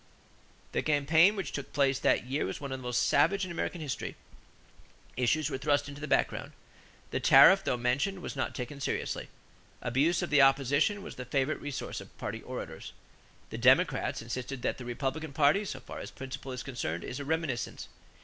[0.71, 3.81] The campaign which took place that year was one of the most savage in American
[3.81, 4.15] history.
[5.15, 6.53] Issues were thrust into the background.
[7.11, 9.29] The tariff, though mentioned, was not taken seriously.
[9.79, 12.93] Abuse of the opposition was the favorite resource of party orators.
[13.51, 17.23] The Democrats insisted that "the Republican party so far as principle is concerned is a
[17.23, 17.87] reminiscence.